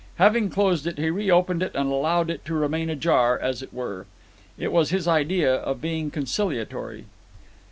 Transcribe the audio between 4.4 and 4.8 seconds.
It